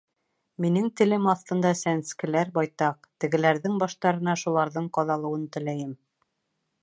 [0.63, 5.95] —Минең телем аҫтында сәнскеләр байтаҡ, тегеләрҙең баштарына шуларҙың ҡаҙалыуын теләйем.